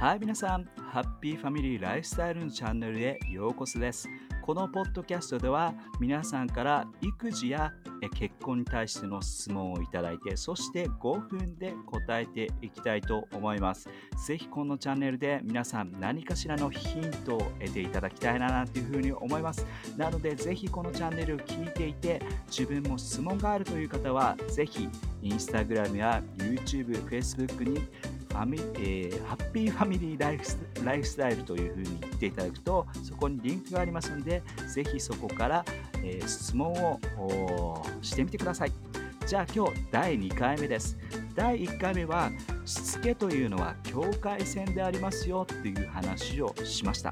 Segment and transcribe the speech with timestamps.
[0.00, 4.08] はい、皆さん、ハッピーファミリーライフスタイルのチャンネルへようこそです。
[4.42, 7.72] このポッドキャストでは皆さんから育児や
[8.14, 13.88] 結婚に対しての質問をいただいて、そして5分で答えていきたいと思います。
[14.24, 19.66] ぜひこのチャンネルで皆さん何かしらのヒントを得ていただきたいななんていうふうに思います。
[19.96, 24.88] なのでぜひこのチャンネルを聞いていて自分も質問があるという方はぜひ
[25.22, 27.80] インスタグラムや YouTube、Facebook に
[28.28, 30.44] ファミ、えー、ハッピーファミリーライフ
[30.84, 34.42] ライフスタイルというふうに言っていただくと、そこにリンクがありますので、
[34.72, 35.64] ぜひそこから、
[36.02, 38.72] えー、質問をしてみてください。
[39.26, 40.96] じゃあ今日第2回目です。
[41.34, 42.30] 第1回目は、
[42.64, 47.10] しつけというのは境界線でありますよっていう話をしました。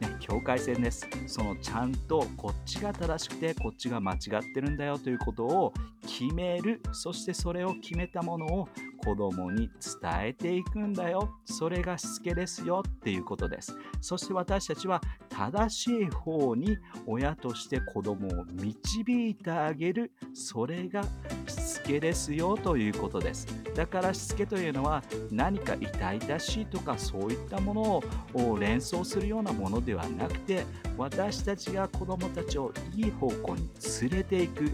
[0.00, 1.06] ね、境界線です。
[1.26, 4.18] そのちゃんとこっちが正しくてこっちが間違っ
[4.52, 5.72] てるんだよということを
[6.06, 6.80] 決める。
[6.92, 8.68] そしてそれを決めたものを
[9.04, 9.68] 子供に
[10.02, 11.38] 伝えていくんだよ。
[11.44, 13.76] それがしつけですよっていうことです。
[14.00, 20.12] そして私たちは正しい方に親として子供を導いてあげる。
[20.32, 21.02] それが
[21.46, 23.46] しつけですよということです。
[23.74, 28.02] だからしつけというのは何か痛々しいとかそういったもの
[28.34, 30.64] を連想するようなものではなくて
[30.96, 33.68] 私たちが子供たちをいい方向に
[34.02, 34.72] 連れていく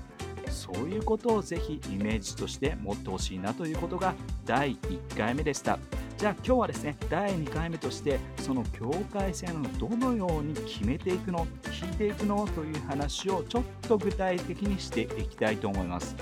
[0.50, 5.78] そういうことをぜひイメージとして持ってほしいなということが第1回目でした。
[6.18, 11.46] じゃあ今日はですね、第2回目としてその境界線をどのように決めていくの、
[11.82, 16.14] 引いていくのという話をちょっと具体的にしていきたいと思います。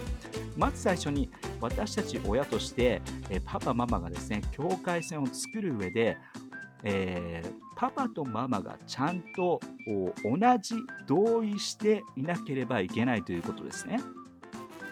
[0.56, 3.00] まず最初に私たち親として
[3.44, 6.16] パパママがですね境界線を作る上で
[6.84, 9.60] えー、パパとママがちゃんと
[10.24, 14.00] 同じ同意していなければいけないということですね。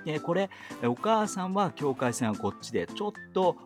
[0.06, 0.48] でこれ
[0.84, 3.56] お母さんは境界線はこっちでちょっと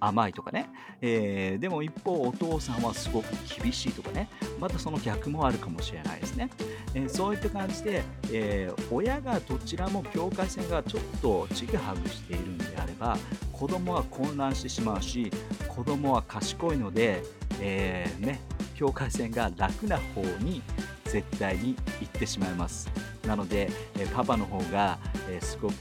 [0.00, 0.68] 甘いとかね、
[1.00, 3.28] えー、でも一方お父さんはすごく
[3.62, 4.28] 厳しいとかね。
[4.60, 6.50] またその逆もあるかもしれないですね、
[6.94, 13.16] えー、そういった感じで、えー、親がどちらも境界線がちょっとちぐはぐしているんであれば
[13.52, 15.30] 子供は混乱してしまうし
[15.68, 17.22] 子供は賢いので、
[17.60, 18.40] えね、
[18.74, 20.62] 境界線が楽な方に
[21.04, 22.90] 絶対に行ってしまいます。
[23.26, 24.98] なので、えパパの方が、
[25.28, 25.72] えすごく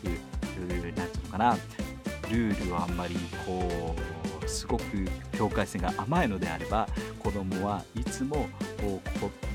[0.62, 1.58] 何て言うのかな
[2.32, 3.96] ルールはあんまりこ
[4.44, 4.84] うすごく
[5.38, 6.88] 境界線が甘いのであれば
[7.20, 8.48] 子供はいつも
[8.82, 9.02] こ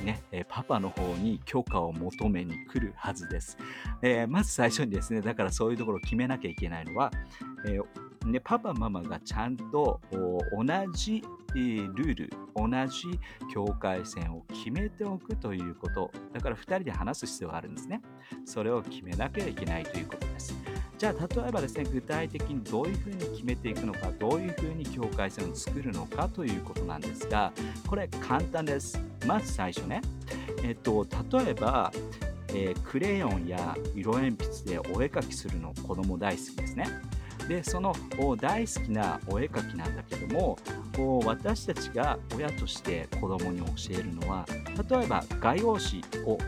[0.02, 3.58] うね、パパの方に許可を求めに来るはずです、
[4.00, 7.12] えー、まず最初にですねだからそういうところを決めなきゃいけないのは、
[7.66, 7.84] えー、
[8.26, 11.22] ね、パパママがちゃんと同じ
[11.54, 13.18] ルール同じ
[13.52, 16.10] 境界線を決めておくということ。
[16.32, 18.02] だから2人で話す必要があるんですね。
[18.44, 20.54] それを決めなきゃいけないということです。
[20.98, 27.52] じゃあ例えばですね具体的にどういうふうに決めていくのかどういうふうに境界線を作るのかということなんですが
[27.86, 29.00] これ簡単です。
[29.26, 30.02] まず最初ね
[30.62, 31.90] えっと例えば
[32.52, 36.88] えー、クレヨンや色鉛筆でお絵かきするの子供大好きですね。
[37.48, 37.94] でその
[38.40, 40.58] 大好きなお絵かきなんだけども
[41.24, 44.46] 私たちが親として子供に教えるのは
[44.88, 46.38] 例えば画用紙を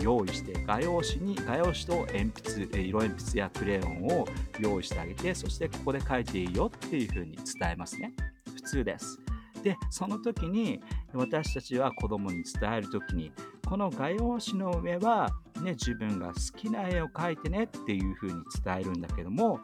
[0.00, 4.26] 用意して画用紙に画用紙と鉛筆色鉛筆やクレヨンを
[4.58, 8.12] 用意してあげてそしてここで描いていいよっていうふうに伝えますね。
[8.54, 9.20] 普通です。
[9.62, 10.80] でその時に
[11.12, 13.32] 私たちは子供に伝える時に
[13.66, 15.28] この画用紙の上は、
[15.60, 18.34] ね、自分が好きな絵を描いてねっていうふうに
[18.64, 19.60] 伝えるんだけども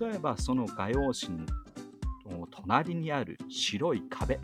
[0.00, 4.40] 例えばその画用紙の隣にある白い壁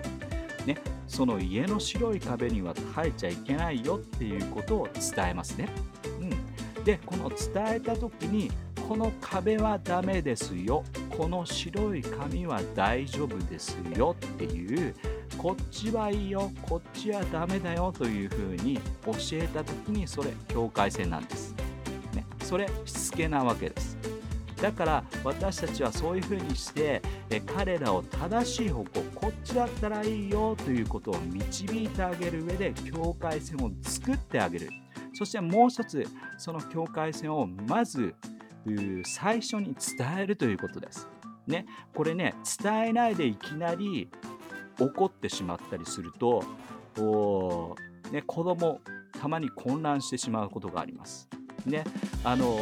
[0.68, 5.66] ね、その家の白い壁には生えちゃいけないよっていうことを伝えますね。
[6.20, 8.50] うん、でこの伝えた時に
[8.86, 14.94] この壁はダメですよこの白い紙は大丈夫ですよっていう
[15.36, 21.54] こっちはいいよこっちはダメだよというふうに教えた時にそれ境界線なんです。
[22.12, 23.96] ね、それしつけなわけです。
[24.60, 27.00] だから私たちはそういうふうにして
[27.46, 34.70] 彼らを正しい方向こっちだったらいいよということを導いてあげる上で境界線を作ってあげる
[35.14, 36.06] そしてもう一つ
[36.36, 38.14] その境界線をまず
[39.04, 41.08] 最初に伝えるということです。
[41.46, 44.10] ね、これね伝えないでいきなり
[44.78, 46.44] 怒ってしまったりすると、
[48.12, 48.80] ね、子供
[49.18, 51.28] たまに混乱してしまうことがあります。
[51.68, 51.84] ね。
[52.24, 52.58] あの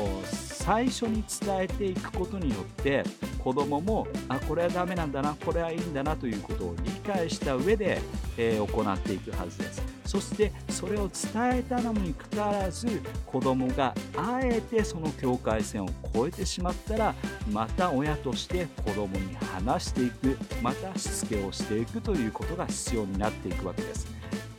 [0.66, 3.04] 最初に伝えていくことによって
[3.38, 8.00] 子供ももあこれはダメなんだなこれはいいんだなということを理解した上で、
[8.36, 9.82] えー、行っていくはずです。
[10.06, 17.14] そしてそれを伝えたのにかかわらず子供があえてその境界線を越えてしまったら
[17.50, 24.15] また親として子供に話していくまたしつけをしていくということが必要になっていくわけです。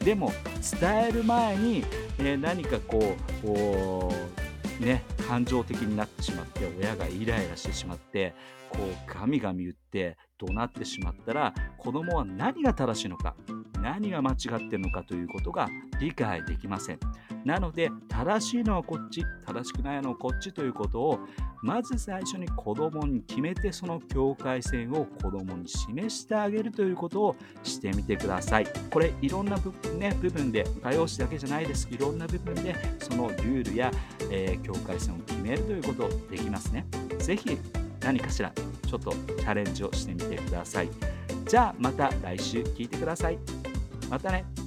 [0.07, 0.31] でも
[0.79, 1.83] 伝える前に、
[2.17, 8.33] えー、何かこうね感情的になってしまって親がイライラしてしまって
[8.69, 13.35] こうガミガミ言って怒鳴ってしまったら子供は何が正しいのか。
[13.87, 15.69] 何が間違ってるのかということが
[16.01, 16.99] 理解できません
[17.45, 21.19] なので正しいのはこっち正しくないのはこっちということを
[21.63, 33.89] まず最初に子供に決めてその境界線を子供に示してあげるということをしてみてくださいこれいろんな部分,、ね、部分で画用紙だけじゃないですいろんな部分でそのルールや、
[34.29, 36.85] えー、境界線を決めるということできますね
[37.19, 37.57] 是非
[38.01, 40.89] 何かしらちょっとチャレンジをしてみてください。
[41.47, 43.39] じゃあまた来週聞いてください。
[44.09, 44.66] またね。